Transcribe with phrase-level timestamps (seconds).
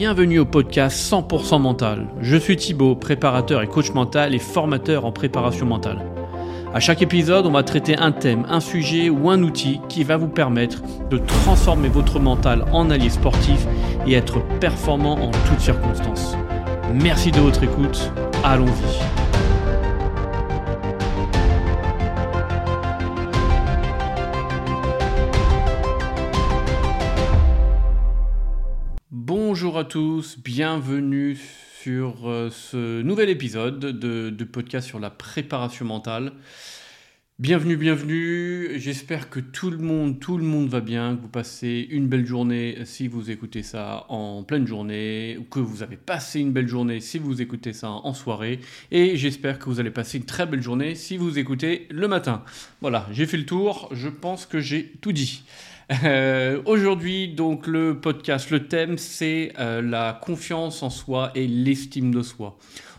[0.00, 2.06] Bienvenue au podcast 100% mental.
[2.22, 5.98] Je suis Thibaut, préparateur et coach mental et formateur en préparation mentale.
[6.72, 10.16] À chaque épisode, on va traiter un thème, un sujet ou un outil qui va
[10.16, 13.66] vous permettre de transformer votre mental en allié sportif
[14.06, 16.34] et être performant en toutes circonstances.
[16.94, 18.10] Merci de votre écoute.
[18.42, 19.19] Allons-y.
[29.84, 31.38] Tous, bienvenue
[31.82, 36.32] sur euh, ce nouvel épisode de, podcast sur la préparation mentale.
[37.38, 38.72] Bienvenue, bienvenue.
[38.76, 42.26] J'espère que tout le monde, tout le monde va bien, que vous passez une belle
[42.26, 46.68] journée si vous écoutez ça en pleine journée, ou que vous avez passé une belle
[46.68, 48.60] journée si vous écoutez ça en soirée.
[48.90, 52.44] Et j'espère que vous allez passer une très belle journée si vous écoutez le matin.
[52.82, 53.88] Voilà, j'ai fait le tour.
[53.92, 55.42] Je pense que j'ai tout dit.
[56.04, 62.14] Euh, aujourd'hui, donc, le podcast, le thème, c'est euh, la confiance en soi et l'estime
[62.14, 62.56] de soi.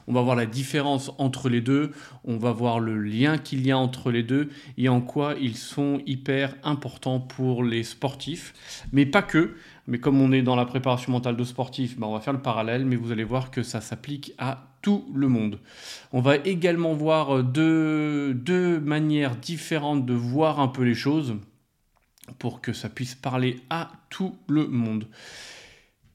[0.08, 1.92] On va voir la différence entre les deux,
[2.26, 5.56] on va voir le lien qu'il y a entre les deux et en quoi ils
[5.56, 8.54] sont hyper importants pour les sportifs,
[8.92, 9.56] mais pas que.
[9.88, 12.42] Mais comme on est dans la préparation mentale de sportifs, ben on va faire le
[12.42, 15.60] parallèle, mais vous allez voir que ça s'applique à tout le monde.
[16.12, 21.36] On va également voir deux, deux manières différentes de voir un peu les choses
[22.40, 25.08] pour que ça puisse parler à tout le monde.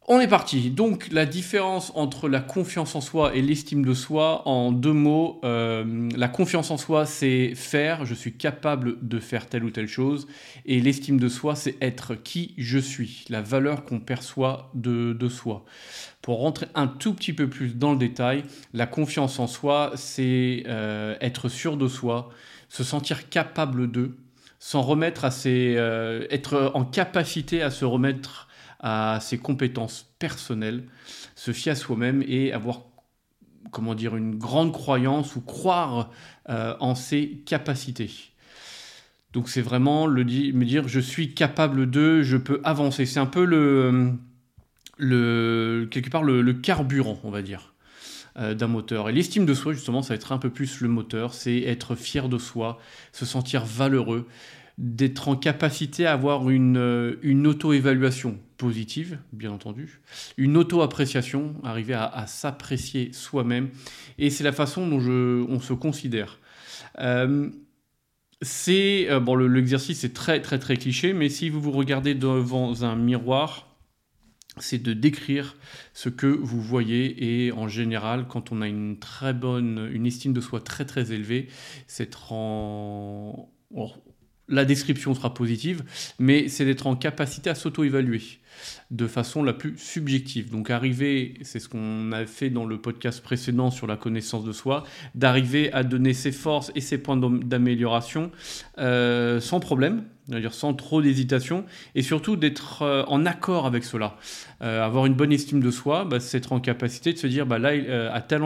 [0.09, 0.71] On est parti.
[0.71, 5.41] Donc la différence entre la confiance en soi et l'estime de soi, en deux mots,
[5.43, 9.89] euh, la confiance en soi, c'est faire, je suis capable de faire telle ou telle
[9.89, 10.29] chose,
[10.65, 15.65] et l'estime de soi, c'est être qui je suis, la valeur qu'on perçoit de, soi.
[16.23, 20.63] Pour rentrer un tout petit peu plus dans le détail, la confiance en soi, c'est
[20.69, 22.31] euh, être sûr de soi,
[22.69, 24.17] se sentir capable de,
[24.67, 28.49] s'en remettre à ses, euh, être en capacité à se remettre
[28.81, 30.89] à ses compétences personnelles,
[31.37, 32.81] se fier à soi-même et avoir
[33.71, 36.11] comment dire une grande croyance ou croire
[36.49, 38.11] euh, en ses capacités.
[39.33, 43.07] Donc c'est vraiment le me dire je suis capable de, je peux avancer.
[43.07, 44.15] C'est un peu le,
[44.99, 47.73] le quelque part le carburant, on va dire.
[48.39, 49.09] Euh, d'un moteur.
[49.09, 51.95] Et l'estime de soi, justement, ça va être un peu plus le moteur, c'est être
[51.95, 52.79] fier de soi,
[53.11, 54.29] se sentir valeureux,
[54.79, 60.01] d'être en capacité à avoir une, euh, une auto-évaluation positive, bien entendu,
[60.37, 63.69] une auto-appréciation, arriver à, s'apprécier soi-même,
[64.19, 66.39] et c'est la façon dont je, on se considère.
[66.99, 67.51] Euh,
[68.43, 72.97] c'est bon, l'exercice est très très très cliché, mais si vous vous regardez devant un
[72.97, 73.67] miroir,
[74.59, 75.57] c'est de décrire
[75.93, 80.33] ce que vous voyez et en général quand on a une très bonne une estime
[80.33, 81.49] de soi très très élevée
[81.87, 83.51] c'est en
[84.49, 85.83] la description sera positive
[86.19, 88.23] mais c'est d'être en capacité à s'auto-évaluer
[88.91, 90.51] de façon la plus subjective.
[90.51, 94.53] Donc arriver, c'est ce qu'on a fait dans le podcast précédent sur la connaissance de
[94.53, 94.85] soi,
[95.15, 98.31] d'arriver à donner ses forces et ses points d'amélioration
[98.79, 101.65] euh, sans problème, c'est-à-dire sans trop d'hésitation,
[101.95, 104.17] et surtout d'être euh, en accord avec cela.
[104.63, 107.47] Euh, avoir une bonne estime de soi, bah, c'est être en capacité de se dire,
[107.47, 107.71] bah, là,
[108.13, 108.43] à, tel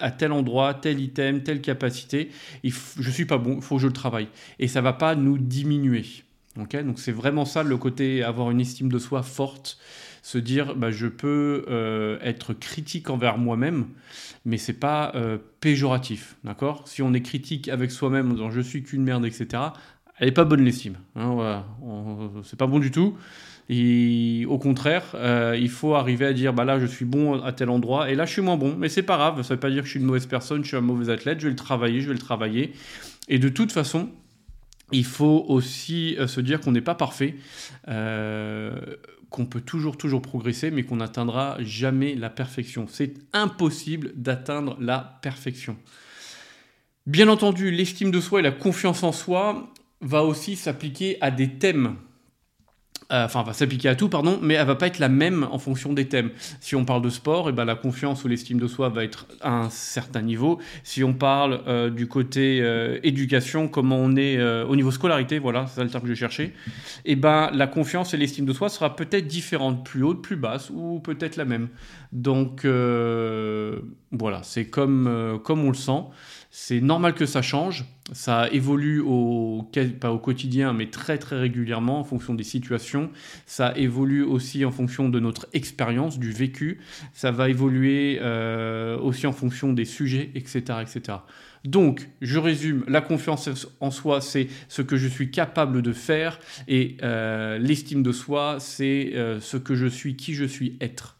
[0.00, 2.30] à tel endroit, tel item, telle capacité,
[2.62, 4.28] il je suis pas bon, il faut que je le travaille.
[4.58, 6.04] Et ça va pas nous diminuer.
[6.58, 9.78] Donc c'est vraiment ça le côté avoir une estime de soi forte,
[10.22, 13.86] se dire bah, je peux euh, être critique envers moi-même,
[14.44, 16.86] mais c'est pas euh, péjoratif, d'accord?
[16.86, 19.62] Si on est critique avec soi-même en disant je suis qu'une merde, etc.,
[20.18, 20.96] elle n'est pas bonne l'estime.
[21.14, 21.64] Hein, voilà.
[22.42, 23.16] c'est pas bon du tout.
[23.70, 27.68] Au contraire, euh, il faut arriver à dire bah là je suis bon à tel
[27.70, 29.42] endroit et là je suis moins bon, mais c'est pas grave.
[29.42, 31.38] Ça veut pas dire que je suis une mauvaise personne, je suis un mauvais athlète.
[31.38, 32.72] Je vais le travailler, je vais le travailler.
[33.28, 34.08] Et de toute façon,
[34.92, 37.36] il faut aussi euh, se dire qu'on n'est pas parfait,
[37.88, 38.96] euh,
[39.30, 42.86] qu'on peut toujours, toujours progresser, mais qu'on n'atteindra jamais la perfection.
[42.88, 45.76] C'est impossible d'atteindre la perfection.
[47.06, 51.58] Bien entendu, l'estime de soi et la confiance en soi va aussi s'appliquer à des
[51.58, 51.96] thèmes
[53.10, 55.92] enfin va s'appliquer à tout, pardon, mais elle va pas être la même en fonction
[55.92, 56.30] des thèmes.
[56.60, 59.04] Si on parle de sport, et eh ben, la confiance ou l'estime de soi va
[59.04, 60.58] être à un certain niveau.
[60.84, 65.66] Si on parle euh, du côté euh, éducation, comment on est au niveau scolarité, voilà,
[65.66, 66.52] c'est le terme que je cherchais,
[67.04, 70.36] et eh ben, la confiance et l'estime de soi sera peut-être différente, plus haute, plus
[70.36, 71.68] basse, ou peut-être la même.
[72.12, 76.02] Donc voilà, c'est comme, comme on le sent.
[76.50, 77.84] C'est normal que ça change.
[78.12, 83.10] Ça évolue au, pas au quotidien, mais très très régulièrement en fonction des situations.
[83.44, 86.80] Ça évolue aussi en fonction de notre expérience, du vécu.
[87.12, 91.18] Ça va évoluer euh, aussi en fonction des sujets, etc., etc.
[91.64, 96.38] Donc, je résume, la confiance en soi, c'est ce que je suis capable de faire,
[96.66, 101.17] et euh, l'estime de soi, c'est euh, ce que je suis, qui je suis être.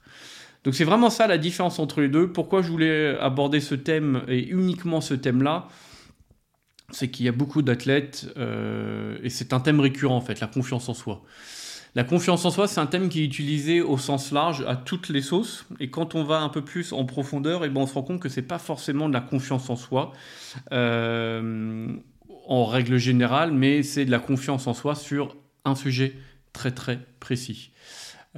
[0.68, 2.30] Donc c'est vraiment ça la différence entre les deux.
[2.30, 5.68] Pourquoi je voulais aborder ce thème et uniquement ce thème-là
[6.90, 10.46] c'est qu'il y a beaucoup d'athlètes, euh, et c'est un thème récurrent en fait, la
[10.46, 11.22] confiance en soi.
[11.94, 15.08] La confiance en soi, c'est un thème qui est utilisé au sens large à toutes
[15.08, 15.64] les sauces.
[15.80, 18.20] Et quand on va un peu plus en profondeur, eh ben on se rend compte
[18.20, 20.12] que c'est pas forcément de la confiance en soi
[20.72, 21.88] euh,
[22.46, 25.34] en règle générale, mais c'est de la confiance en soi sur
[25.64, 26.14] un sujet
[26.52, 27.70] très très précis.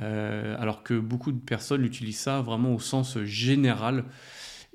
[0.00, 4.04] Euh, alors que beaucoup de personnes utilisent ça vraiment au sens général.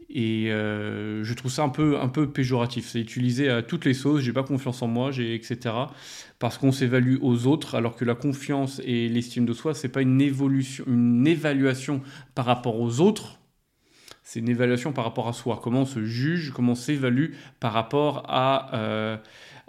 [0.10, 2.88] Et euh, je trouve ça un peu, un peu péjoratif.
[2.90, 4.22] C'est utilisé à toutes les sauces.
[4.22, 5.76] J'ai pas confiance en moi, j'ai etc.
[6.40, 10.02] Parce qu'on s'évalue aux autres, alors que la confiance et l'estime de soi, c'est pas
[10.02, 12.02] une évolution, une évaluation
[12.36, 13.40] par rapport aux autres.
[14.24, 15.60] C'est une évaluation par rapport à soi.
[15.64, 19.18] Comment on se juge, comment on s'évalue par rapport à, euh,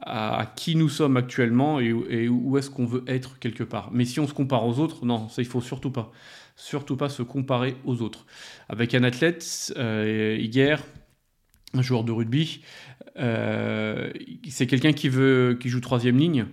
[0.07, 1.93] à, qui nous sommes actuellement et,
[2.29, 3.91] où est-ce qu'on veut être quelque part.
[3.93, 6.13] Mais si on se compare aux autres, non, ça il faut surtout pas
[6.57, 8.25] surtout pas se comparer aux autres.
[8.71, 10.83] Avec un athlète, euh, hier,
[11.75, 12.63] un joueur de rugby,
[13.19, 14.11] euh,
[14.49, 16.47] c'est quelqu'un qui, qui joue troisième ligne.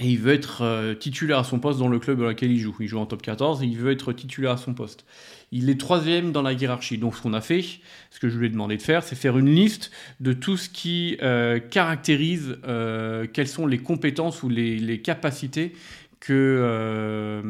[0.00, 2.60] Et il veut être euh, titulaire à son poste dans le club dans lequel il
[2.60, 2.74] joue.
[2.78, 5.04] Il joue en top 14 et il veut être titulaire à son poste.
[5.50, 6.98] Il est troisième dans la hiérarchie.
[6.98, 7.64] Donc ce qu'on a fait,
[8.10, 9.90] ce que je lui ai demandé de faire, c'est faire une liste
[10.20, 11.16] de tout ce qui
[11.70, 12.58] caractérise
[13.32, 15.72] quelles sont les compétences ou les, capacités
[16.20, 17.42] que,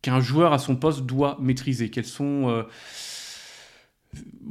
[0.00, 2.64] qu'un joueur à son poste doit maîtriser Quelles sont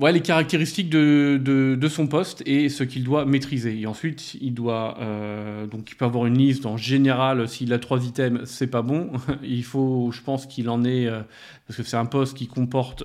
[0.02, 3.80] euh, les caractéristiques de, son poste et ce qu'il doit maîtriser.
[3.80, 6.66] Et ensuite, il doit euh, donc il peut avoir une liste.
[6.66, 9.12] En général, s'il a trois items, c'est pas bon.
[9.44, 11.22] il faut, je pense qu'il en est euh,
[11.68, 13.04] parce que c'est un poste qui comporte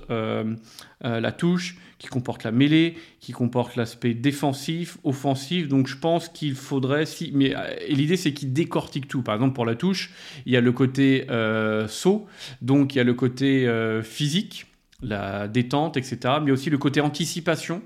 [1.01, 5.69] la touche, qui comporte la mêlée, qui comporte l'aspect défensif, offensif.
[5.69, 7.55] Donc je pense qu'il faudrait, si, mais
[7.87, 9.21] l'idée c'est qu'il décortique tout.
[9.21, 10.11] Par exemple pour la touche,
[10.45, 12.27] il y a le côté euh, saut,
[12.61, 14.65] donc il y a le côté euh, physique,
[15.03, 16.17] la détente, etc.
[16.23, 17.81] Mais il y a aussi le côté anticipation.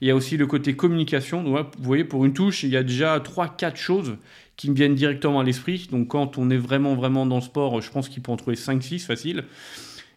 [0.00, 1.42] Il y a aussi le côté communication.
[1.42, 4.16] Donc, vous voyez, pour une touche, il y a déjà 3-4 choses
[4.58, 5.88] qui me viennent directement à l'esprit.
[5.90, 8.56] Donc quand on est vraiment, vraiment dans le sport, je pense qu'il peut en trouver
[8.56, 9.44] 5-6 facile.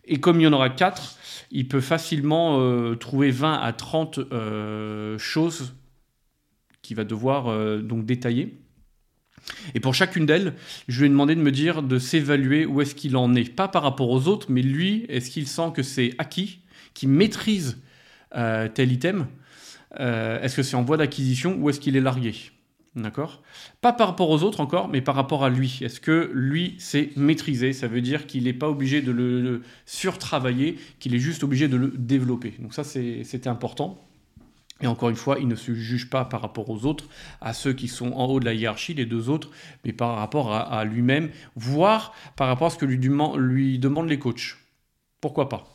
[0.04, 1.18] Et comme il y en aura 4,
[1.52, 5.76] il peut facilement euh, trouver 20 à 30 euh, choses
[6.82, 8.58] qu'il va devoir euh, donc détailler.
[9.74, 10.54] Et pour chacune d'elles,
[10.88, 13.54] je lui ai demandé de me dire de s'évaluer où est-ce qu'il en est.
[13.54, 16.60] Pas par rapport aux autres, mais lui, est-ce qu'il sent que c'est acquis,
[16.94, 17.78] qu'il maîtrise
[18.32, 19.28] tel item
[19.98, 22.34] Est-ce que c'est en voie d'acquisition ou est-ce qu'il est largué?
[22.96, 23.42] D'accord?
[23.80, 25.80] Pas par rapport aux autres encore, mais par rapport à lui.
[25.82, 27.72] Est-ce que lui, c'est maîtrisé?
[27.72, 31.78] Ça veut dire qu'il n'est pas obligé de le, surtravailler, qu'il est juste obligé de
[31.78, 32.54] le développer.
[32.60, 33.98] Donc ça, c'était important.
[34.82, 37.06] Et encore une fois, il ne se juge pas par rapport aux autres,
[37.40, 39.50] à ceux qui sont en haut de la hiérarchie, les deux autres,
[39.86, 44.20] mais par rapport à, lui-même, voire par rapport à ce que lui, lui demandent les
[44.20, 44.58] coachs.
[45.20, 45.68] Pourquoi pas?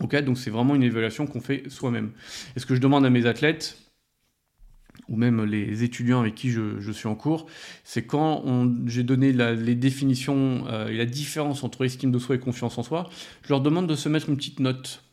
[0.00, 2.12] Ok, donc c'est vraiment une évaluation qu'on fait soi-même.
[2.56, 3.78] Et ce que je demande à mes athlètes,
[5.08, 7.46] ou même les étudiants avec qui je, suis en cours,
[7.84, 8.44] c'est quand
[8.86, 12.82] j'ai donné les définitions euh, et la différence entre estime de soi et confiance en
[12.82, 13.08] soi,
[13.42, 15.03] je leur demande de se mettre une petite note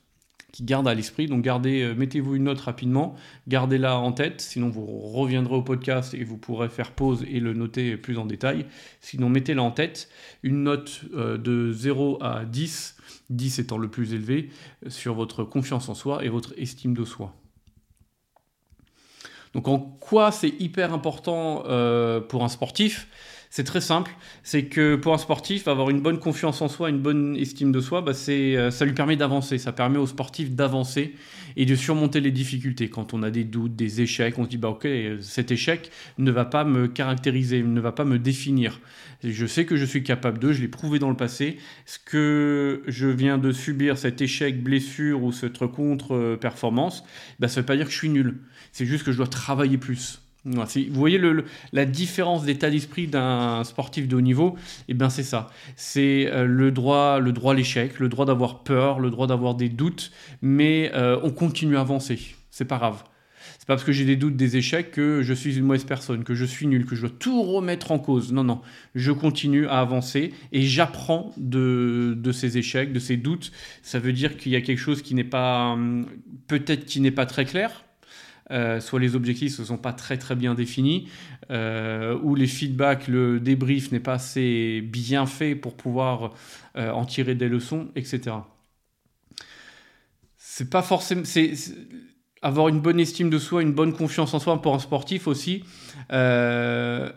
[0.51, 1.27] qui garde à l'esprit.
[1.27, 3.15] Donc gardez, euh, mettez-vous une note rapidement,
[3.47, 7.53] gardez-la en tête, sinon vous reviendrez au podcast et vous pourrez faire pause et le
[7.53, 8.65] noter plus en détail.
[8.99, 10.09] Sinon mettez-la en tête,
[10.43, 12.97] une note euh, de 0 à 10,
[13.29, 14.49] 10 étant le plus élevé,
[14.87, 17.35] sur votre confiance en soi et votre estime de soi.
[19.53, 23.07] Donc en quoi c'est hyper important euh, pour un sportif?
[23.53, 24.11] C'est très simple,
[24.43, 27.81] c'est que pour un sportif, avoir une bonne confiance en soi, une bonne estime de
[27.81, 31.15] soi, bah euh, ça lui permet d'avancer, ça permet au sportif d'avancer
[31.57, 32.89] et de surmonter les difficultés.
[32.89, 34.87] Quand on a des doutes, des échecs, on se dit, bah ok,
[35.19, 38.79] cet échec ne va pas me caractériser, ne va pas me définir.
[39.21, 41.57] Je sais que je suis capable de, je l'ai prouvé dans le passé.
[41.85, 47.03] Ce que je viens de subir, cet échec, blessure ou cette contre-performance,
[47.41, 48.39] bah, ça ne veut pas dire que je suis nul.
[48.71, 50.21] C'est juste que je dois travailler plus.
[50.43, 51.21] Vous voyez
[51.71, 55.51] la différence d'état d'esprit d'un sportif de haut niveau, et eh bien c'est ça.
[55.75, 59.53] C'est euh, le droit, le droit à l'échec, le droit d'avoir peur, le droit d'avoir
[59.53, 62.35] des doutes, mais euh, on continue à avancer.
[62.49, 63.03] C'est pas grave.
[63.59, 66.23] C'est pas parce que j'ai des doutes, des échecs que je suis une mauvaise personne,
[66.23, 68.33] que je suis nul, que je dois tout remettre en cause.
[68.33, 68.61] Non, non.
[68.95, 73.51] Je continue à avancer et j'apprends de, de ces échecs, de ces doutes.
[73.83, 76.07] Ça veut dire qu'il y a quelque chose qui n'est pas, hum,
[76.47, 77.83] peut-être qui n'est pas très clair,
[78.51, 81.07] euh, soit les objectifs ne sont pas très très bien définis,
[81.49, 86.33] euh, ou les feedbacks, le débrief n'est pas assez bien fait pour pouvoir
[86.75, 88.35] euh, en tirer des leçons, etc.
[90.37, 91.21] C'est pas forcément.
[91.23, 91.53] C'est,
[92.41, 95.63] avoir une bonne estime de soi, une bonne confiance en soi pour un sportif aussi.
[96.09, 97.11] ce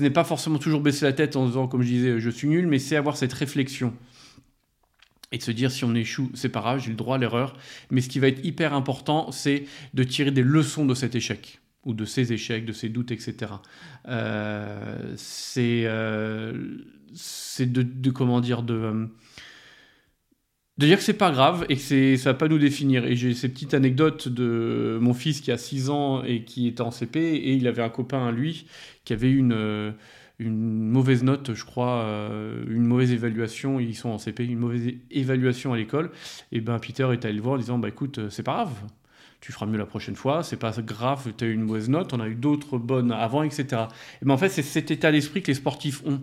[0.00, 2.66] n'est pas forcément toujours baisser la tête en disant, comme je disais, je suis nul,
[2.66, 3.94] mais c'est avoir cette réflexion.
[5.34, 7.56] Et de se dire si on échoue, c'est pas grave, j'ai le droit à l'erreur.
[7.90, 11.60] Mais ce qui va être hyper important, c'est de tirer des leçons de cet échec
[11.84, 13.52] ou de ces échecs, de ces doutes, etc.
[14.06, 16.52] Euh, c'est euh,
[17.58, 19.06] de, comment dire de euh,
[20.78, 23.04] de dire que c'est pas grave et que ça va pas nous définir.
[23.04, 26.80] Et j'ai ces petites anecdotes de mon fils qui a 6 ans et qui était
[26.80, 28.66] en CP et il avait un copain à lui
[29.04, 29.94] qui avait une
[30.38, 32.04] une mauvaise note, je crois,
[32.68, 36.10] une mauvaise évaluation, ils sont en CP, une mauvaise évaluation à l'école,
[36.52, 38.74] et ben Peter est allé le voir en disant bah écoute, c'est pas grave,
[39.40, 42.14] tu feras mieux la prochaine fois, c'est pas grave, tu as eu une mauvaise note,
[42.14, 43.82] on a eu d'autres bonnes avant, etc.
[44.22, 46.20] Et ben en fait, c'est cet état d'esprit que les sportifs ont.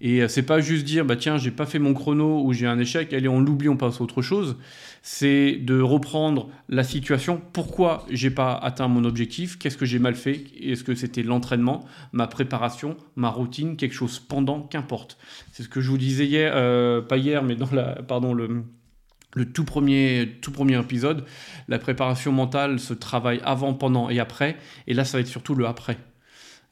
[0.00, 2.66] Et euh, c'est pas juste dire, bah tiens, j'ai pas fait mon chrono ou j'ai
[2.66, 4.56] un échec, allez, on l'oublie, on passe à autre chose.
[5.02, 7.40] C'est de reprendre la situation.
[7.52, 9.58] Pourquoi j'ai pas atteint mon objectif?
[9.58, 10.44] Qu'est-ce que j'ai mal fait?
[10.60, 15.16] Est-ce que c'était l'entraînement, ma préparation, ma routine, quelque chose pendant, qu'importe.
[15.52, 18.64] C'est ce que je vous disais hier, euh, pas hier, mais dans la, pardon, le,
[19.34, 21.24] le tout premier, tout premier épisode,
[21.68, 24.56] la préparation mentale se travaille avant, pendant et après.
[24.86, 25.98] Et là, ça va être surtout le après.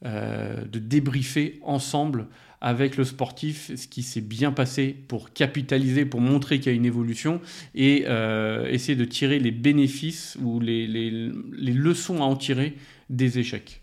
[0.04, 2.28] Euh, de débriefer ensemble
[2.60, 6.76] avec le sportif ce qui s'est bien passé pour capitaliser, pour montrer qu'il y a
[6.76, 7.40] une évolution
[7.74, 12.76] et euh, essayer de tirer les bénéfices ou les, les, les, leçons à en tirer
[13.10, 13.82] des échecs.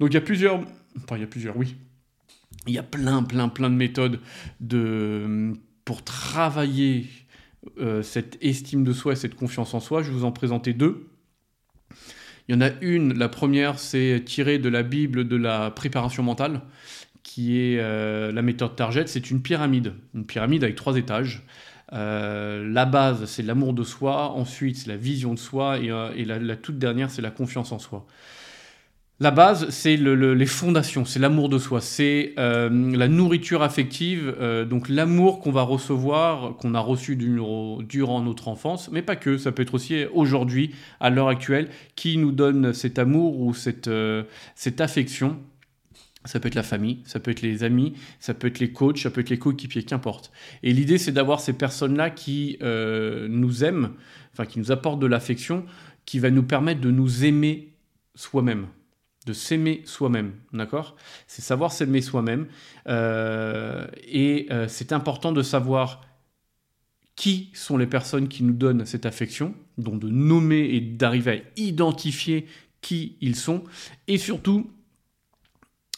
[0.00, 0.62] Donc il y a plusieurs,
[0.96, 1.76] enfin il y a plusieurs, oui,
[2.66, 4.18] il y a plein, plein, plein de méthodes
[4.58, 5.52] de
[5.84, 7.06] pour travailler
[7.78, 10.72] euh, cette estime de soi et cette confiance en soi, je vais vous en présenter
[10.72, 11.11] deux.
[12.48, 16.22] Il y en a une, la première, c'est tirée de la Bible de la préparation
[16.22, 16.60] mentale,
[17.22, 19.06] qui est euh, la méthode Target.
[19.06, 21.44] C'est une pyramide, une pyramide avec trois étages.
[21.92, 26.56] Euh, la base, c'est l'amour de soi, ensuite, c'est la vision de soi, et, la,
[26.56, 28.06] toute dernière, c'est la confiance en soi.
[29.20, 34.64] La base, c'est les fondations, c'est l'amour de soi, c'est euh, la nourriture affective, euh,
[34.64, 39.52] donc l'amour qu'on va recevoir, qu'on a reçu durant notre enfance, mais pas que, ça
[39.52, 44.24] peut être aussi aujourd'hui, à l'heure actuelle, qui nous donne cet amour ou cette, euh,
[44.56, 45.38] cette affection.
[46.24, 48.98] Ça peut être la famille, ça peut être les amis, ça peut être les coachs,
[48.98, 50.32] ça peut être les coéquipiers, qu'importe.
[50.64, 53.90] Et l'idée, c'est d'avoir ces personnes-là qui nous aiment,
[54.32, 55.64] enfin qui nous apportent de l'affection,
[56.06, 57.74] qui va nous permettre de nous aimer
[58.16, 58.66] soi-même
[59.26, 60.96] de s'aimer soi-même, d'accord?
[61.26, 62.46] C'est savoir s'aimer soi-même.
[62.88, 66.02] Euh, et euh, c'est important de savoir
[67.14, 71.60] qui sont les personnes qui nous donnent cette affection, donc de nommer et d'arriver à
[71.60, 72.46] identifier
[72.80, 73.62] qui ils sont,
[74.08, 74.70] et surtout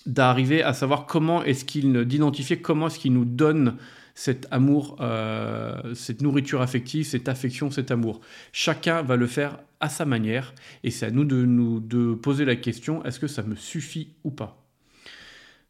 [0.06, 3.76] d'arriver à savoir comment est-ce qu'ils, d'identifier comment est-ce qu'ils nous donnent
[4.14, 8.20] cet amour, euh, cette nourriture affective, cette affection, cet amour.
[8.52, 10.54] Chacun va le faire à sa manière
[10.84, 14.14] et c'est à nous de nous de poser la question est-ce que ça me suffit
[14.22, 14.64] ou pas?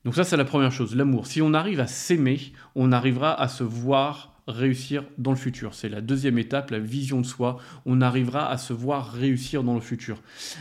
[0.05, 1.27] Donc ça c'est la première chose, l'amour.
[1.27, 5.75] Si on arrive à s'aimer, on arrivera à se voir réussir dans le futur.
[5.75, 7.59] C'est la deuxième étape, la vision de soi.
[7.87, 10.21] On arrivera à se voir réussir dans le futur.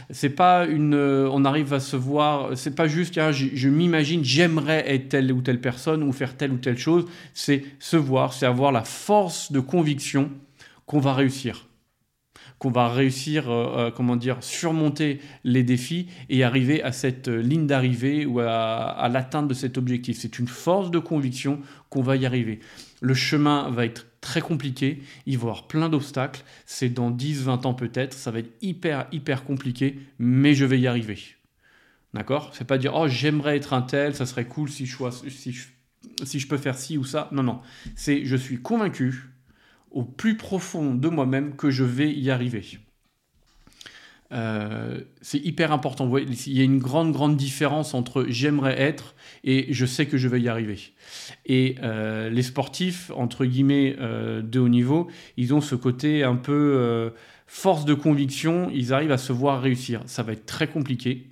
[0.09, 2.57] C'est pas une, euh, on arrive à se voir.
[2.57, 6.57] C'est pas juste, je, m'imagine, j'aimerais être telle ou telle personne ou faire telle ou
[6.57, 7.05] telle chose.
[7.33, 10.29] C'est se voir, c'est avoir la force de conviction
[10.85, 11.67] qu'on va réussir
[12.59, 17.67] qu'on va réussir, euh, euh, comment dire, surmonter les défis et arriver à cette ligne
[17.67, 20.17] d'arrivée ou à l'atteinte de cet objectif.
[20.17, 21.59] C'est une force de conviction
[21.89, 22.61] qu'on va y arriver.
[23.03, 27.43] Le chemin va être très compliqué, il va y avoir plein d'obstacles, c'est dans 10,
[27.43, 31.19] 20 ans peut-être, ça va être hyper, hyper compliqué, mais je vais y arriver.
[32.13, 32.51] D'accord?
[32.53, 34.95] C'est pas dire, oh, j'aimerais être un tel, ça serait cool si je,
[35.27, 35.67] si, je,
[36.23, 37.27] si je peux faire ci ou ça.
[37.33, 37.59] Non, non.
[37.93, 39.25] C'est, je suis convaincu,
[39.91, 42.79] au plus profond de moi-même, que je vais y arriver.
[44.33, 46.11] Euh, c'est hyper important.
[46.17, 50.27] Il y a une grande, grande différence entre j'aimerais être et je sais que je
[50.27, 50.79] vais y arriver.
[51.45, 56.35] Et euh, les sportifs, entre guillemets, euh, de haut niveau, ils ont ce côté un
[56.35, 57.13] peu
[57.45, 60.01] force de conviction, ils arrivent à se voir réussir.
[60.07, 61.27] Ça va être très compliqué,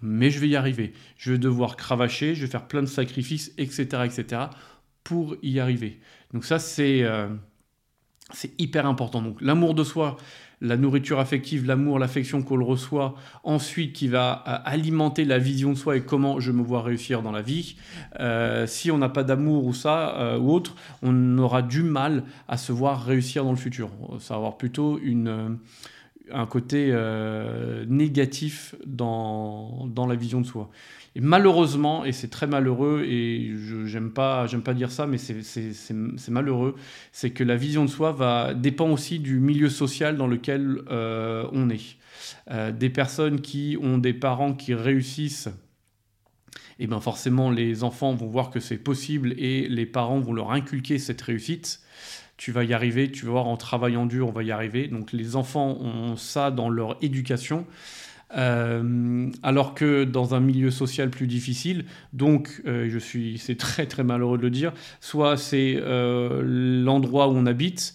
[0.00, 0.92] mais je vais y arriver.
[1.16, 4.42] Je vais devoir cravacher, je vais faire plein de sacrifices, etc., etc.,
[5.02, 5.98] pour y arriver.
[6.32, 7.04] Donc ça, c'est
[8.32, 9.22] c'est hyper important.
[9.22, 10.16] Donc l'amour de soi,
[10.62, 15.72] la nourriture affective, l'amour, l'affection qu'on le reçoit, ensuite qui va euh, alimenter la vision
[15.72, 17.76] de soi et comment je me vois réussir dans la vie.
[18.20, 22.22] Euh, si on n'a pas d'amour ou ça euh, ou autre, on aura du mal
[22.48, 23.90] à se voir réussir dans le futur.
[24.20, 25.58] Ça va avoir plutôt une,
[26.30, 26.94] un côté
[27.88, 30.70] négatif dans, dans la vision de soi.
[31.14, 33.52] Et malheureusement, et c'est très malheureux, et
[33.84, 36.74] j'aime pas, pas dire ça, mais c'est malheureux,
[37.12, 41.46] c'est que la vision de soi va, dépend aussi du milieu social dans lequel euh,
[41.52, 41.96] on est.
[42.50, 45.48] Euh, des personnes qui ont des parents qui réussissent
[46.78, 50.50] et bien forcément les enfants vont voir que c'est possible et les parents vont leur
[50.50, 51.80] inculquer cette réussite.
[52.36, 54.88] Tu vas y arriver, tu vas voir en travaillant dur, on va y arriver.
[54.88, 57.66] Donc les enfants ont ça dans leur éducation.
[58.34, 63.86] Euh, alors que dans un milieu social plus difficile, donc euh, je suis, c'est très
[63.86, 67.94] très malheureux de le dire, soit c'est euh, l'endroit où on habite,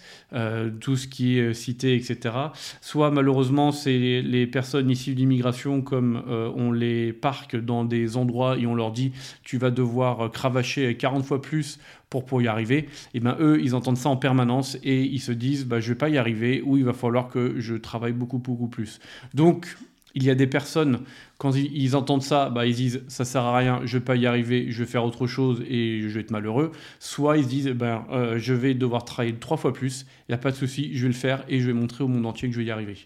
[0.82, 2.36] tout ce qui est cité, etc.
[2.82, 8.68] Soit malheureusement c'est les personnes issues d'immigration comme on les parque dans des endroits et
[8.68, 9.14] on leur dit
[9.44, 11.80] tu vas devoir cravacher 40 fois plus
[12.10, 15.66] pour, y arriver, et ben eux, ils entendent ça en permanence et ils se disent
[15.66, 18.68] bah, je vais pas y arriver ou il va falloir que je travaille beaucoup, beaucoup
[18.68, 19.00] plus.
[19.34, 19.78] Donc,
[20.18, 21.02] il y a des personnes,
[21.38, 24.26] quand ils, entendent ça, bah, ils disent ça sert à rien, je vais pas y
[24.26, 26.72] arriver, je vais faire autre chose et je vais être malheureux.
[27.00, 30.36] Soit ils se disent ben, euh, je vais devoir travailler trois fois plus, il n'y
[30.36, 32.50] a pas de souci, je vais le faire et je vais montrer au monde entier
[32.50, 32.98] que je vais y arriver.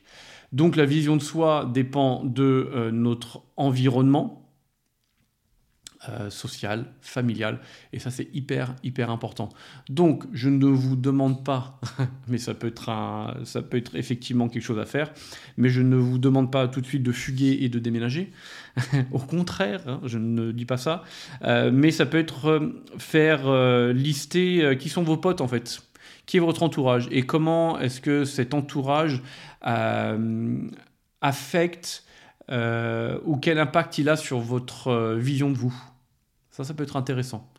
[0.53, 4.40] Donc la vision de soi dépend de euh, notre environnement,
[6.09, 7.59] euh, social, familial,
[7.93, 9.49] et ça c'est hyper hyper important.
[9.87, 11.79] Donc je ne vous demande pas,
[12.27, 12.89] mais ça peut être
[13.43, 15.13] ça peut être effectivement quelque chose à faire,
[15.57, 18.31] mais je ne vous demande pas tout de suite de fuguer et de déménager.
[19.11, 21.03] Au contraire, hein, je ne dis pas ça,
[21.43, 23.47] euh, mais ça peut être euh, faire
[23.93, 25.83] lister qui sont vos potes en fait,
[26.25, 29.21] qui est votre entourage et comment est-ce que cet entourage
[31.21, 32.05] affecte
[32.49, 35.90] ou quel impact il a sur votre vision de vous?
[36.51, 37.51] Ça, ça peut être intéressant.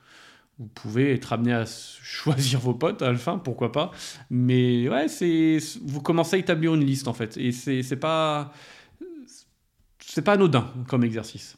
[0.58, 3.90] Vous pouvez être amené à choisir vos potes à la fin, pourquoi pas.
[4.30, 8.52] Mais ouais, c'est vous commencez à établir une liste en fait, et c'est pas
[9.98, 11.56] c'est pas anodin comme exercice.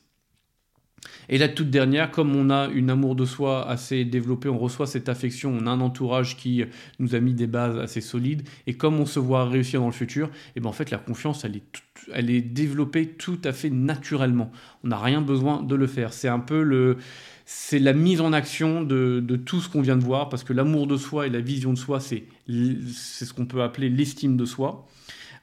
[1.28, 4.87] Et la toute dernière, comme on a une amour de soi assez développée, on reçoit
[4.87, 6.64] cette affection, on a un entourage qui
[6.99, 9.92] nous a mis des bases assez solides, et comme on se voit réussir dans le
[9.92, 14.50] futur, eh ben en fait la confiance, elle est, développée tout à fait naturellement.
[14.82, 16.12] On n'a rien besoin de le faire.
[16.12, 16.99] C'est un peu le,
[17.46, 20.52] c'est la mise en action de, de tout ce qu'on vient de voir, parce que
[20.52, 24.36] l'amour de soi et la vision de soi, c'est, c'est ce qu'on peut appeler l'estime
[24.36, 24.86] de soi.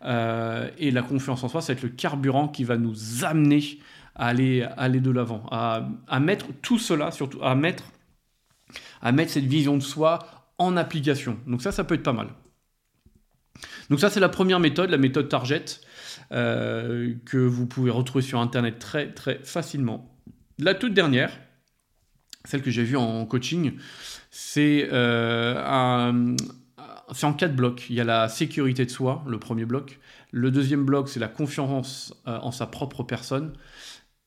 [0.04, 3.64] Euh, et la confiance en soi, c'est le carburant qui va nous amener
[4.16, 7.84] à aller, aller de l'avant, à, à, mettre tout cela, surtout à mettre,
[9.02, 10.20] à mettre cette vision de soi
[10.58, 11.40] en application.
[11.48, 12.28] Donc ça, ça peut être pas mal.
[13.90, 15.66] Donc ça, c'est la première méthode, la méthode Target,
[16.32, 20.16] euh, que vous pouvez retrouver sur Internet très très facilement.
[20.60, 21.38] La toute dernière,
[22.46, 23.74] celle que j'ai vue en coaching,
[24.30, 26.36] c'est euh,
[27.14, 27.88] c'est en quatre blocs.
[27.90, 30.00] Il y a la sécurité de soi, le premier bloc.
[30.32, 33.54] Le deuxième bloc, c'est la confiance euh, en sa propre personne.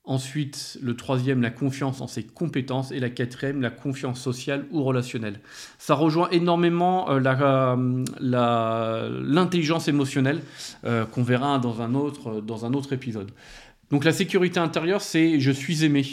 [0.06, 2.92] Ensuite, le troisième, la confiance en ses compétences.
[2.92, 5.40] Et la quatrième, la confiance sociale ou relationnelle.
[5.78, 10.42] Ça rejoint énormément euh, l'intelligence émotionnelle
[10.84, 13.30] euh, qu'on verra dans un, autre, dans un autre épisode.
[13.90, 16.04] Donc la sécurité intérieure, c'est je suis aimé.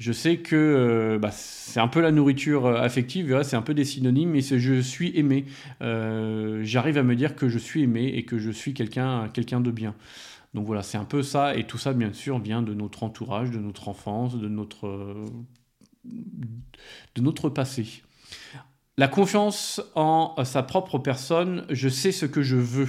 [0.00, 3.84] Je sais que euh, bah, c'est un peu la nourriture affective, c'est un peu des
[3.84, 5.44] synonymes, mais c'est je suis aimé.
[5.80, 9.70] J'arrive à me dire que je suis aimé et que je suis quelqu'un quelqu'un de
[9.70, 9.94] bien.
[10.54, 13.50] Donc voilà, c'est un peu ça, et tout ça, bien sûr, vient de notre entourage,
[13.50, 15.14] de notre enfance, de notre,
[16.04, 18.02] de notre passé.
[18.96, 22.88] La confiance en sa propre personne, je sais ce que je veux.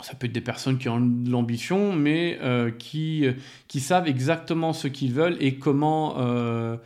[0.00, 3.26] Ça peut être des personnes qui ont de l'ambition, mais euh, qui,
[3.66, 6.76] qui savent exactement ce qu'ils veulent et comment, euh,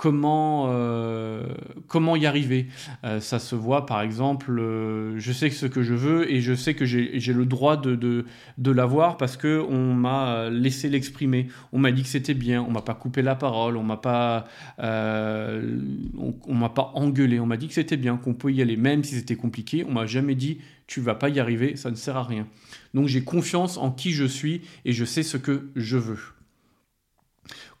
[0.00, 1.44] comment, euh,
[1.86, 2.68] comment y arriver.
[3.04, 6.54] Euh, ça se voit par exemple, euh, je sais ce que je veux et je
[6.54, 8.24] sais que j'ai le droit de,
[8.56, 11.48] l'avoir parce qu'on m'a laissé l'exprimer.
[11.72, 14.46] On m'a dit que c'était bien, on m'a pas coupé la parole, on m'a pas,
[14.78, 19.04] on m'a pas engueulé, on m'a dit que c'était bien, qu'on peut y aller même
[19.04, 19.84] si c'était compliqué.
[19.86, 22.46] On m'a jamais dit tu vas pas y arriver, ça ne sert à rien.
[22.94, 26.18] Donc j'ai confiance en qui je suis et je sais ce que je veux.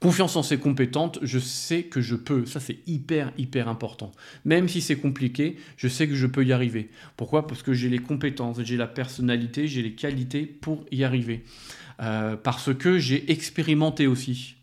[0.00, 2.46] Confiance en ses compétences, je sais que je peux.
[2.46, 4.12] Ça, c'est hyper, hyper important.
[4.46, 6.90] Même si c'est compliqué, je sais que je peux y arriver.
[7.18, 7.46] Pourquoi?
[7.46, 11.44] Parce que j'ai les compétences, j'ai la personnalité, j'ai les qualités pour y arriver.
[12.00, 14.56] Euh, parce que j'ai expérimenté aussi.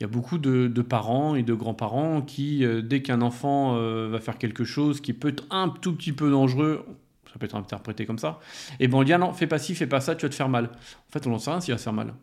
[0.00, 4.08] Il y a beaucoup de, parents et de grands-parents qui, euh, dès qu'un enfant euh,
[4.08, 6.86] va faire quelque chose qui peut être un tout petit peu dangereux,
[7.30, 8.40] ça peut être interprété comme ça,
[8.72, 10.30] et eh ben on dit ah non, fais pas ci, fais pas ça, tu vas
[10.30, 10.66] te faire mal.
[10.66, 12.14] En fait, on n'en sait rien s'il va faire mal.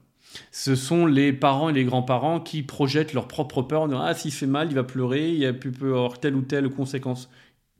[0.51, 4.13] Ce sont les parents et les grands-parents qui projettent leur propre peur en disant Ah,
[4.13, 7.29] s'il fait mal, il va pleurer, il a pu avoir telle ou telle conséquence.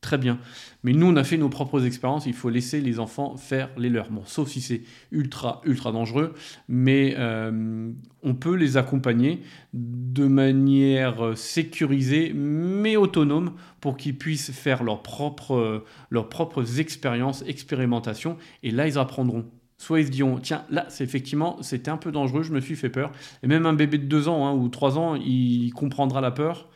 [0.03, 0.37] Très bien.
[0.83, 3.87] Mais nous, on a fait nos propres expériences, il faut laisser les enfants faire les
[3.87, 4.09] leurs.
[4.11, 4.81] Bon, sauf si c'est
[5.13, 6.33] ultra, ultra dangereux,
[6.67, 7.89] mais euh,
[8.21, 15.85] on peut les accompagner de manière sécurisée, mais autonome, pour qu'ils puissent faire leurs propres,
[16.09, 19.45] leurs propres expériences, expérimentations, et là, ils apprendront
[19.83, 22.75] soit ils se diront, tiens, là, c'est effectivement, c'était un peu dangereux, je me suis
[22.75, 23.11] fait peur.
[23.43, 26.69] Et même un bébé de 2 ans hein, ou 3 ans, il comprendra la peur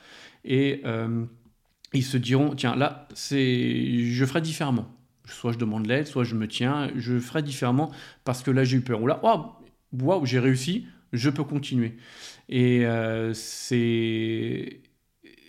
[0.44, 1.26] et euh,
[1.94, 4.88] ils se diront, tiens, là, c'est, je ferai différemment.
[5.26, 7.92] Soit je demande l'aide, soit je me tiens, je ferai différemment
[8.26, 9.02] parce que là, j'ai eu peur.
[9.02, 9.22] Ou là,
[9.94, 11.98] waouh, j'ai réussi, je peux continuer.
[12.50, 14.82] Et euh, c'est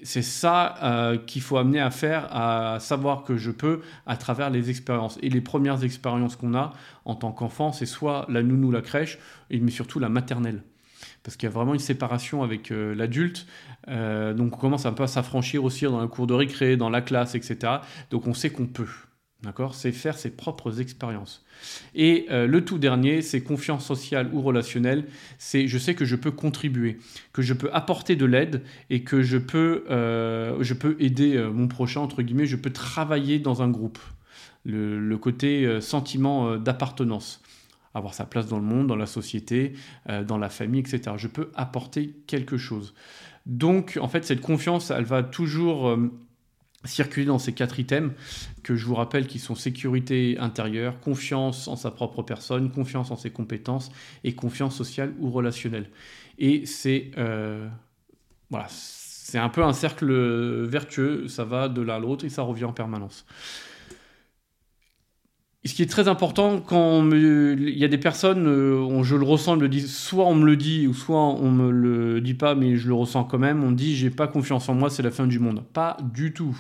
[0.02, 4.50] c'est ça euh, qu'il faut amener à faire, à savoir que je peux à travers
[4.50, 5.18] les expériences.
[5.22, 6.72] Et les premières expériences qu'on a
[7.04, 9.18] en tant qu'enfant, c'est soit la nounou, la crèche,
[9.50, 10.62] mais surtout la maternelle.
[11.22, 13.46] Parce qu'il y a vraiment une séparation avec euh, l'adulte.
[13.88, 16.90] Euh, donc on commence un peu à s'affranchir aussi dans la cour de récré, dans
[16.90, 17.78] la classe, etc.
[18.10, 18.88] Donc on sait qu'on peut.
[19.44, 19.76] D'accord?
[19.76, 21.44] C'est faire ses propres expériences.
[21.94, 25.06] Et euh, le tout dernier, c'est confiance sociale ou relationnelle.
[25.38, 26.98] C'est je sais que je peux contribuer,
[27.32, 31.52] que je peux apporter de l'aide et que je peux, euh, je peux aider euh,
[31.52, 34.00] mon prochain, entre guillemets, je peux travailler dans un groupe.
[34.64, 37.40] Le, côté sentiment d'appartenance.
[37.94, 39.72] Avoir sa place dans le monde, dans la société,
[40.26, 41.16] dans la famille, etc.
[41.16, 42.92] Je peux apporter quelque chose.
[43.46, 45.96] Donc, en fait, cette confiance, elle va toujours
[46.84, 48.12] circuler dans ces quatre items
[48.62, 53.16] que je vous rappelle qui sont sécurité intérieure, confiance en sa propre personne, confiance en
[53.16, 53.90] ses compétences
[54.24, 55.90] et confiance sociale ou relationnelle.
[56.38, 57.68] Et c'est euh,
[58.50, 60.10] voilà, c'est un peu un cercle
[60.64, 63.26] vertueux, ça va de l'un à l'autre et ça revient en permanence.
[65.68, 69.58] Ce qui est très important quand il y a des personnes, euh, je le ressens,
[69.86, 72.94] soit on me le dit ou soit on me le dit pas, mais je le
[72.94, 73.62] ressens quand même.
[73.62, 75.62] On dit j'ai pas confiance en moi, c'est la fin du monde.
[75.72, 76.58] Pas du tout.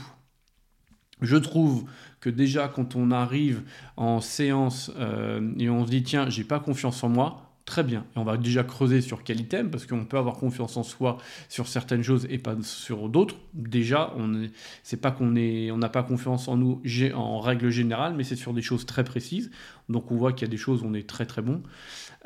[1.22, 1.84] Je trouve
[2.20, 3.62] que déjà quand on arrive
[3.96, 8.06] en séance euh, et on se dit tiens j'ai pas confiance en moi, très bien.
[8.16, 11.18] Et on va déjà creuser sur quel item parce qu'on peut avoir confiance en soi
[11.50, 13.36] sur certaines choses et pas sur d'autres.
[13.52, 14.48] Déjà on
[14.82, 16.82] c'est pas qu'on est on n'a pas confiance en nous
[17.14, 19.50] en règle générale, mais c'est sur des choses très précises.
[19.90, 21.62] Donc on voit qu'il y a des choses où on est très très bon.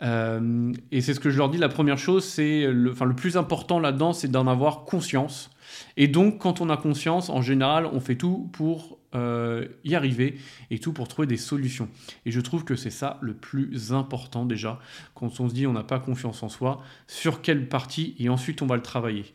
[0.02, 1.58] Euh, et c'est ce que je leur dis.
[1.58, 5.50] La première chose c'est le, enfin le plus important là-dedans c'est d'en avoir conscience
[5.96, 10.38] et donc, quand on a conscience, en général, on fait tout pour euh, y arriver
[10.70, 11.88] et tout pour trouver des solutions.
[12.24, 14.80] Et je trouve que c'est ça le plus important déjà,
[15.14, 18.62] quand on se dit on n'a pas confiance en soi, sur quelle partie, et ensuite
[18.62, 19.32] on va le travailler.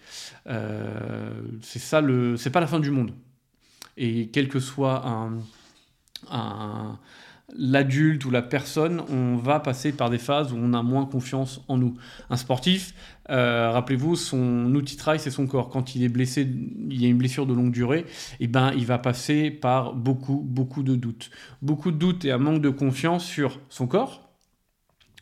[0.47, 3.13] Euh, c'est ça le, c'est pas la fin du monde.
[3.97, 5.39] Et quel que soit un,
[6.29, 6.99] un
[7.55, 11.61] l'adulte ou la personne, on va passer par des phases où on a moins confiance
[11.67, 11.95] en nous.
[12.29, 12.93] Un sportif,
[13.29, 15.69] euh, rappelez-vous, son outil de travail, c'est son corps.
[15.69, 16.41] Quand il est blessé,
[16.89, 18.05] il y a une blessure de longue durée, et
[18.41, 21.29] eh ben, il va passer par beaucoup, beaucoup de doutes.
[21.61, 24.26] Beaucoup de doutes et un manque de confiance sur son corps,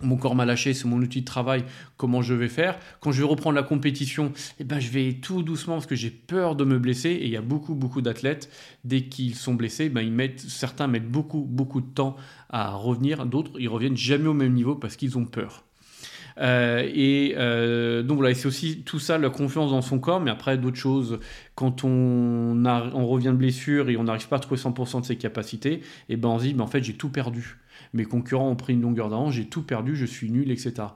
[0.01, 1.63] mon corps m'a lâché, c'est mon outil de travail,
[1.95, 5.41] comment je vais faire Quand je vais reprendre la compétition, eh ben, je vais tout
[5.41, 7.11] doucement parce que j'ai peur de me blesser.
[7.11, 8.49] Et il y a beaucoup, beaucoup d'athlètes,
[8.83, 12.17] dès qu'ils sont blessés, ben, ils mettent, certains mettent beaucoup, beaucoup de temps
[12.49, 15.63] à revenir, d'autres, ils reviennent jamais au même niveau parce qu'ils ont peur.
[16.37, 20.31] Euh, et euh, donc voilà, c'est aussi tout ça, la confiance dans son corps, mais
[20.31, 21.19] après d'autres choses,
[21.55, 25.15] quand on, on revient de blessure et on n'arrive pas à trouver 100% de ses
[25.15, 27.57] capacités, et eh ben on se dit, ben, en fait j'ai tout perdu
[27.93, 30.87] mes concurrents ont pris une longueur d'avance, j'ai tout perdu, je suis nul, etc.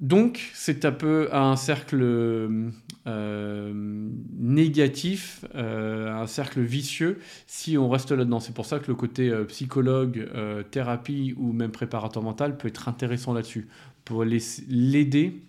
[0.00, 2.72] Donc, c'est un peu un cercle
[3.06, 8.40] euh, négatif, euh, un cercle vicieux si on reste là-dedans.
[8.40, 10.28] C'est pour ça que le côté euh, psychologue,
[10.70, 13.68] thérapie ou même préparateur mental peut être intéressant là-dessus,
[14.04, 15.44] pour l'aider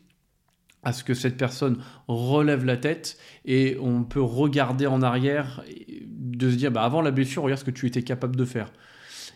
[0.83, 5.63] à ce que cette personne relève la tête et on peut regarder en arrière,
[6.05, 8.71] de se dire, bah, avant la blessure, regarde ce que tu étais capable de faire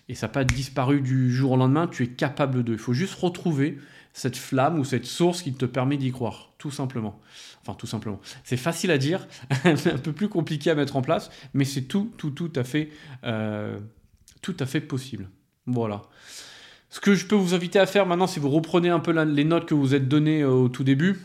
[0.09, 2.73] et ça n'a pas disparu du jour au lendemain, tu es capable de.
[2.73, 3.77] Il faut juste retrouver
[4.13, 7.19] cette flamme ou cette source qui te permet d'y croire, tout simplement.
[7.61, 8.19] Enfin, tout simplement.
[8.43, 9.27] C'est facile à dire,
[9.63, 12.89] un peu plus compliqué à mettre en place, mais c'est tout, tout, tout à fait,
[13.25, 13.77] euh,
[14.41, 15.29] tout à fait possible.
[15.67, 16.01] Voilà.
[16.89, 19.43] Ce que je peux vous inviter à faire maintenant, c'est vous reprenez un peu les
[19.43, 21.19] notes que vous êtes données euh, au tout début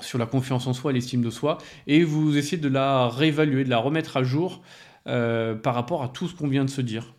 [0.00, 3.62] sur la confiance en soi et l'estime de soi, et vous essayez de la réévaluer,
[3.64, 4.62] de la remettre à jour
[5.06, 7.14] euh, par rapport à tout ce qu'on vient de se dire.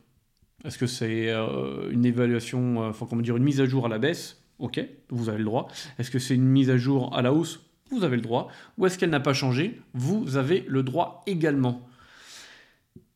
[0.63, 3.89] Est-ce que c'est euh, une évaluation, euh, enfin comment dire, une mise à jour à
[3.89, 4.41] la baisse?
[4.59, 5.67] Ok, vous avez le droit.
[5.99, 7.61] Est-ce que c'est une mise à jour à la hausse?
[7.91, 8.49] Vous avez le droit.
[8.77, 9.81] Ou est-ce qu'elle n'a pas changé?
[9.93, 11.85] Vous avez le droit également.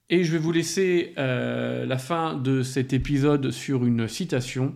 [0.10, 4.76] Et je vais vous laisser euh, la fin de cet épisode sur une citation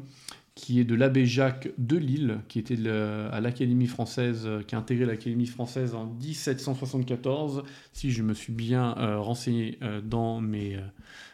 [0.56, 5.06] qui est de l'abbé Jacques de Lille, qui était à l'Académie française, qui a intégré
[5.06, 10.78] l'Académie française en 1774, si je me suis bien renseigné dans mes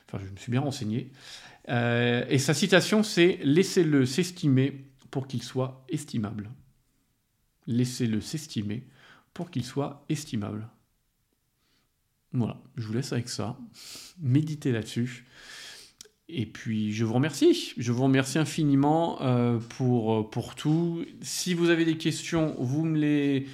[0.08, 1.12] Enfin, je me suis bien renseigné.
[1.70, 6.50] Euh, et sa citation, c'est Laissez-le s'estimer pour qu'il soit estimable.
[7.68, 8.84] Laissez-le s'estimer
[9.34, 10.68] pour qu'il soit estimable.
[12.34, 13.58] Voilà, je vous laisse avec ça.
[14.20, 15.26] Méditez là-dessus.
[16.30, 17.74] et puis, je vous remercie.
[17.78, 21.06] Je vous remercie infiniment euh, pour, pour tout.
[21.22, 23.48] Si vous avez des questions, vous, me les,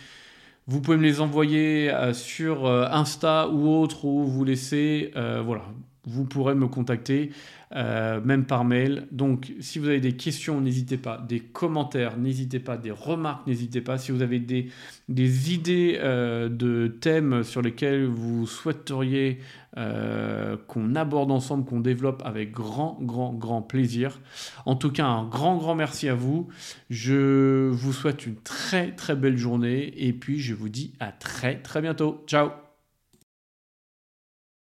[0.68, 5.12] vous pouvez me les envoyer euh, sur Insta ou autre, ou vous laissez.
[5.16, 5.66] voilà,
[6.06, 7.32] vous pourrez me contacter.
[7.76, 9.08] Euh, même par mail.
[9.12, 11.18] Donc, si vous avez des questions, n'hésitez pas.
[11.18, 12.78] Des commentaires, n'hésitez pas.
[12.78, 13.98] Des remarques, n'hésitez pas.
[13.98, 14.70] Si vous avez des,
[15.10, 19.40] des idées euh, de thèmes sur lesquels vous souhaiteriez
[19.78, 24.20] euh, qu'on aborde ensemble, qu'on développe avec grand, grand, grand plaisir.
[24.68, 26.50] En tout cas, un grand, grand merci à vous.
[26.92, 29.92] Je vous souhaite une très, très belle journée.
[29.98, 32.24] Et puis, je vous dis à très, très bientôt.
[32.28, 32.63] Ciao